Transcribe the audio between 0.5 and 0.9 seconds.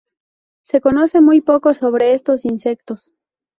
Se